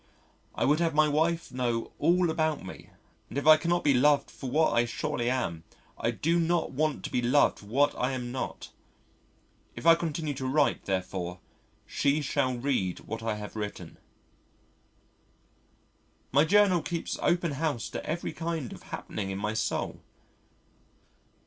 [0.55, 2.89] I would have my wife know all about me
[3.29, 5.63] and if I cannot be loved for what I surely am,
[5.95, 8.71] I do not want to be loved for what I am not.
[9.75, 11.39] If I continue to write therefore
[11.85, 13.97] she shall read what I have written....
[16.31, 20.01] My Journal keeps open house to every kind of happening in my soul.